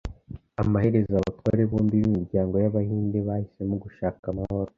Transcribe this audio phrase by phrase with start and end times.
[0.61, 4.69] Amaherezo, abatware bombi b'imiryango y'Abahinde bahisemo gushaka amahoro.